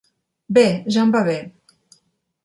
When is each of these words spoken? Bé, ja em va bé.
Bé, 0.57 0.63
ja 0.95 1.03
em 1.07 1.11
va 1.15 1.21
bé. 1.27 1.35